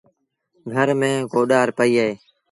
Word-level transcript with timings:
گھر 0.73 0.87
ميݩ 0.99 1.27
ڪوڏآر 1.31 1.67
پئيٚ 1.77 1.97
اهي۔ 2.01 2.11